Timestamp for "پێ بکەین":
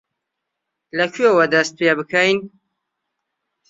1.79-2.39